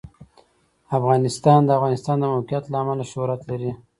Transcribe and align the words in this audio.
افغانستان 0.97 1.59
د 1.63 1.67
د 1.67 1.75
افغانستان 1.77 2.15
د 2.19 2.23
موقعیت 2.33 2.63
له 2.69 2.77
امله 2.83 3.03
شهرت 3.11 3.41
لري. 3.49 3.71